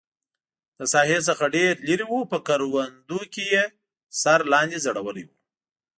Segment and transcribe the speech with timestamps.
[0.79, 3.63] له ساحې څخه ډېر لرې و، په کروندو کې یې
[4.21, 5.29] سر لاندې ځړولی و.